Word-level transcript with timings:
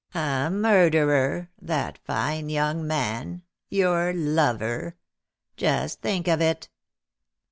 "A 0.15 0.49
murderer 0.49 1.51
that 1.61 1.99
fine 1.99 2.49
young 2.49 2.87
man 2.87 3.43
your 3.69 4.13
lover! 4.15 4.95
Just 5.57 6.01
think 6.01 6.27
of 6.27 6.41
it!" 6.41 6.69